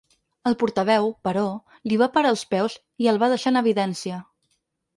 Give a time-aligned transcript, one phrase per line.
[0.51, 1.43] El portaveu, però,
[1.91, 4.21] li va parar els peus i el va deixar en evidència.